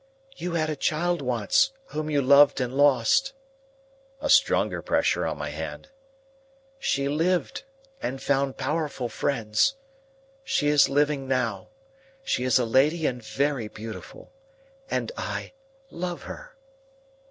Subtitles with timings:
[0.35, 3.33] "You had a child once, whom you loved and lost."
[4.19, 5.89] A stronger pressure on my hand.
[6.79, 7.61] "She lived,
[8.01, 9.75] and found powerful friends.
[10.43, 11.67] She is living now.
[12.23, 14.31] She is a lady and very beautiful.
[14.89, 15.51] And I
[15.91, 16.55] love her!"